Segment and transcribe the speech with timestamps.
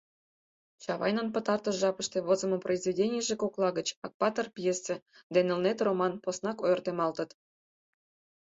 [0.83, 4.95] Чавайнын пытартыш жапыште возымо произведенийже кокла гыч «Акпатыр» пьесе
[5.33, 7.29] ден «Элнет» роман поснак ойыртемалтыт.